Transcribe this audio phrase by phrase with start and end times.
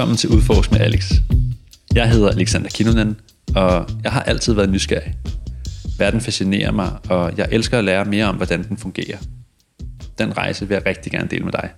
[0.00, 1.12] Velkommen til Udforsk med Alex.
[1.94, 3.20] Jeg hedder Alexander Kinonen,
[3.54, 5.14] og jeg har altid været nysgerrig.
[5.98, 9.18] Verden fascinerer mig, og jeg elsker at lære mere om, hvordan den fungerer.
[10.18, 11.70] Den rejse vil jeg rigtig gerne dele med dig.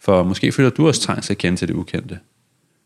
[0.00, 2.18] For måske føler du også trang til at kende til det ukendte.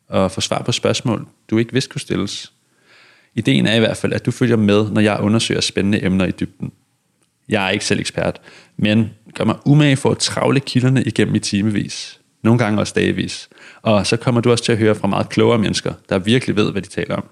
[0.08, 2.52] Og få svar på spørgsmål, du ikke vidste kunne stilles.
[3.34, 6.30] Ideen er i hvert fald, at du følger med, når jeg undersøger spændende emner i
[6.30, 6.72] dybden.
[7.48, 8.40] Jeg er ikke selv ekspert,
[8.76, 12.21] men gør mig umage for at travle kilderne igennem i timevis.
[12.44, 13.48] Nogle gange også dagvis.
[13.82, 16.72] Og så kommer du også til at høre fra meget klogere mennesker, der virkelig ved,
[16.72, 17.25] hvad de taler om.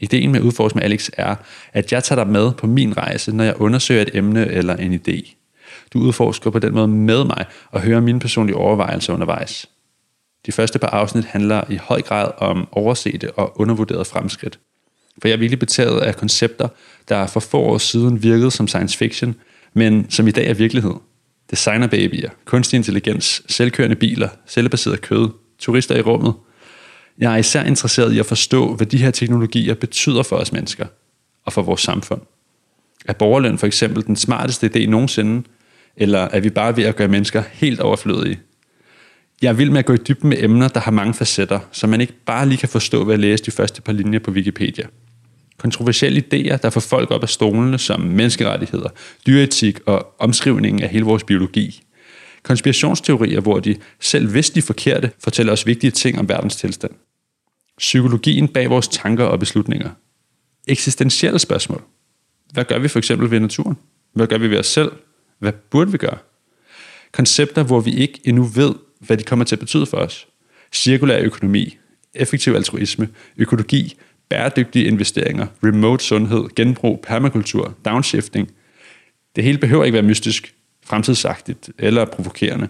[0.00, 1.34] Ideen med Udforsk med Alex er,
[1.72, 4.94] at jeg tager dig med på min rejse, når jeg undersøger et emne eller en
[4.94, 5.34] idé.
[5.92, 9.68] Du udforsker på den måde med mig og hører mine personlige overvejelser undervejs.
[10.46, 14.58] De første par afsnit handler i høj grad om oversete og undervurderede fremskridt.
[15.22, 16.68] For jeg er virkelig betaget af koncepter,
[17.08, 19.34] der for få år siden virkede som science fiction,
[19.74, 20.94] men som i dag er virkelighed.
[21.52, 26.34] Designerbabyer, kunstig intelligens, selvkørende biler, selvbaseret kød, turister i rummet.
[27.18, 30.86] Jeg er især interesseret i at forstå, hvad de her teknologier betyder for os mennesker
[31.44, 32.20] og for vores samfund.
[33.06, 35.42] Er borgerløn for eksempel den smarteste idé nogensinde,
[35.96, 38.40] eller er vi bare ved at gøre mennesker helt overflødige?
[39.42, 42.00] Jeg vil med at gå i dybden med emner, der har mange facetter, så man
[42.00, 44.86] ikke bare lige kan forstå ved at læse de første par linjer på Wikipedia.
[45.62, 48.88] Kontroversielle idéer, der får folk op af stolene, som menneskerettigheder,
[49.26, 51.82] dyreetik og omskrivningen af hele vores biologi.
[52.42, 56.92] Konspirationsteorier, hvor de, selv hvis de forkerte, fortæller os vigtige ting om verdens tilstand.
[57.78, 59.90] Psykologien bag vores tanker og beslutninger.
[60.68, 61.82] Eksistentielle spørgsmål.
[62.52, 63.76] Hvad gør vi for eksempel ved naturen?
[64.14, 64.92] Hvad gør vi ved os selv?
[65.38, 66.18] Hvad burde vi gøre?
[67.12, 70.26] Koncepter, hvor vi ikke endnu ved, hvad de kommer til at betyde for os.
[70.72, 71.78] Cirkulær økonomi,
[72.14, 73.96] effektiv altruisme, økologi,
[74.32, 78.50] bæredygtige investeringer, remote sundhed, genbrug, permakultur, downshifting.
[79.36, 82.68] Det hele behøver ikke være mystisk, fremtidsagtigt eller provokerende.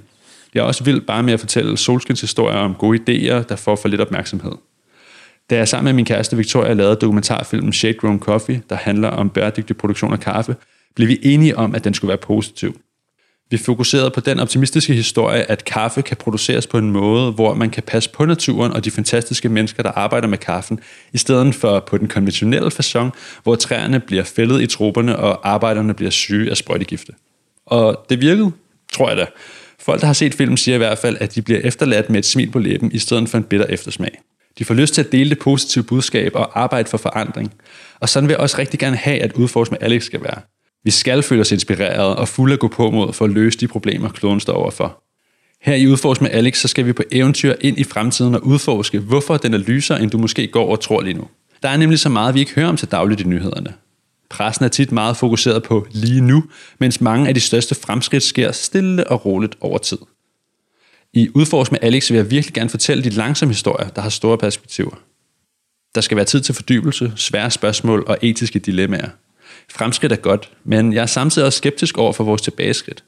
[0.54, 3.88] Jeg er også vild bare med at fortælle solskinshistorier om gode idéer, der får for
[3.88, 4.52] lidt opmærksomhed.
[5.50, 9.30] Da jeg sammen med min kæreste Victoria lavede dokumentarfilmen Shade Grown Coffee, der handler om
[9.30, 10.56] bæredygtig produktion af kaffe,
[10.94, 12.80] blev vi enige om, at den skulle være positiv.
[13.52, 17.70] Vi fokuserede på den optimistiske historie, at kaffe kan produceres på en måde, hvor man
[17.70, 20.80] kan passe på naturen og de fantastiske mennesker, der arbejder med kaffen,
[21.12, 23.10] i stedet for på den konventionelle façon,
[23.42, 27.12] hvor træerne bliver fældet i troberne, og arbejderne bliver syge af sprøjtegifte.
[27.66, 28.52] Og det virkede,
[28.92, 29.26] tror jeg da.
[29.80, 32.26] Folk, der har set filmen, siger i hvert fald, at de bliver efterladt med et
[32.26, 34.18] smil på læben, i stedet for en bitter eftersmag.
[34.58, 37.54] De får lyst til at dele det positive budskab og arbejde for forandring.
[38.00, 40.40] Og sådan vil jeg også rigtig gerne have, at udforske med Alex skal være.
[40.84, 43.68] Vi skal føle os inspireret og fulde at gå på mod for at løse de
[43.68, 45.02] problemer, kloden står overfor.
[45.62, 48.98] Her i Udforsk med Alex, så skal vi på eventyr ind i fremtiden og udforske,
[48.98, 51.28] hvorfor den er lysere, end du måske går og tror lige nu.
[51.62, 53.74] Der er nemlig så meget, vi ikke hører om til dagligt i nyhederne.
[54.30, 56.44] Pressen er tit meget fokuseret på lige nu,
[56.78, 59.98] mens mange af de største fremskridt sker stille og roligt over tid.
[61.12, 64.38] I Udforsk med Alex vil jeg virkelig gerne fortælle de langsomme historier, der har store
[64.38, 64.98] perspektiver.
[65.94, 69.08] Der skal være tid til fordybelse, svære spørgsmål og etiske dilemmaer–
[69.70, 73.04] Fremskridt er godt, men jeg er samtidig også skeptisk over for vores tilbageskridt.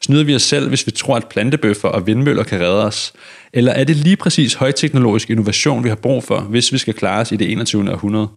[0.00, 3.12] Snyder vi os selv, hvis vi tror, at plantebøffer og vindmøller kan redde os?
[3.52, 7.20] Eller er det lige præcis højteknologisk innovation, vi har brug for, hvis vi skal klare
[7.20, 7.92] os i det 21.
[7.92, 8.28] århundrede?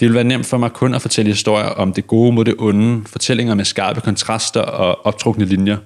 [0.00, 2.54] Det vil være nemt for mig kun at fortælle historier om det gode mod det
[2.58, 5.76] onde, fortællinger med skarpe kontraster og optrukne linjer.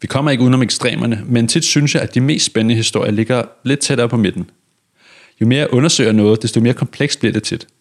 [0.00, 3.42] Vi kommer ikke udenom ekstremerne, men tit synes jeg, at de mest spændende historier ligger
[3.64, 4.50] lidt tættere på midten.
[5.40, 7.66] Jo mere jeg undersøger noget, desto mere komplekst bliver det tit–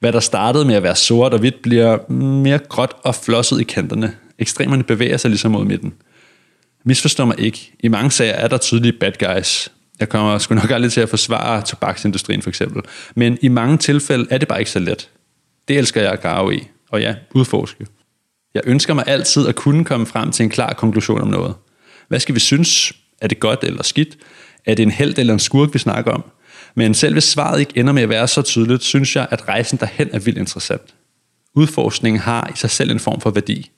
[0.00, 3.64] hvad der startede med at være sort og hvidt, bliver mere gråt og flosset i
[3.64, 4.16] kanterne.
[4.38, 5.94] Ekstremerne bevæger sig ligesom mod midten.
[6.84, 7.72] Misforstå mig ikke.
[7.80, 9.72] I mange sager er der tydelige bad guys.
[10.00, 12.82] Jeg kommer sgu nok aldrig til at forsvare tobaksindustrien for eksempel.
[13.14, 15.08] Men i mange tilfælde er det bare ikke så let.
[15.68, 16.68] Det elsker jeg at grave i.
[16.90, 17.86] Og ja, udforske.
[18.54, 21.54] Jeg ønsker mig altid at kunne komme frem til en klar konklusion om noget.
[22.08, 22.92] Hvad skal vi synes?
[23.20, 24.18] Er det godt eller skidt?
[24.66, 26.24] Er det en held eller en skurk, vi snakker om?
[26.74, 29.78] Men selv hvis svaret ikke ender med at være så tydeligt, synes jeg, at rejsen
[29.78, 30.94] derhen er vildt interessant.
[31.54, 33.70] Udforskningen har i sig selv en form for værdi.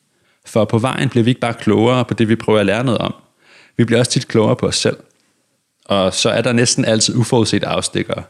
[0.46, 2.98] For på vejen bliver vi ikke bare klogere på det, vi prøver at lære noget
[2.98, 3.14] om.
[3.76, 4.96] Vi bliver også tit klogere på os selv.
[5.84, 8.22] Og så er der næsten altid uforudset afstikkere.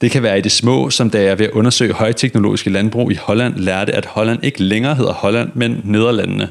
[0.00, 3.14] Det kan være i det små, som da jeg ved at undersøge højteknologiske landbrug i
[3.14, 6.48] Holland lærte, at Holland ikke længere hedder Holland, men Nederlandene.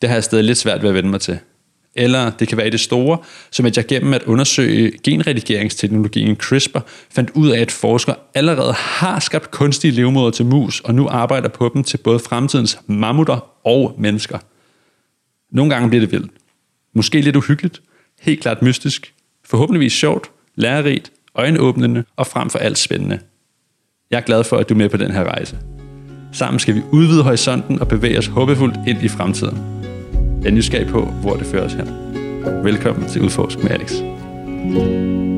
[0.00, 1.38] Det har jeg stadig lidt svært ved at vende mig til.
[1.94, 3.18] Eller det kan være i det store,
[3.50, 6.78] som at jeg gennem at undersøge genredigeringsteknologien CRISPR
[7.10, 11.48] fandt ud af, at forskere allerede har skabt kunstige levemåder til mus, og nu arbejder
[11.48, 14.38] på dem til både fremtidens mammutter og mennesker.
[15.52, 16.32] Nogle gange bliver det vildt.
[16.94, 17.82] Måske lidt uhyggeligt,
[18.20, 23.20] helt klart mystisk, forhåbentligvis sjovt, lærerigt, øjenåbnende og frem for alt spændende.
[24.10, 25.58] Jeg er glad for, at du er med på den her rejse.
[26.32, 29.81] Sammen skal vi udvide horisonten og bevæge os håbefuldt ind i fremtiden.
[30.42, 31.86] Jeg er nysgerrig på, hvor det fører os hen.
[32.64, 33.92] Velkommen til Udforsk med Alex.
[34.62, 35.31] thank you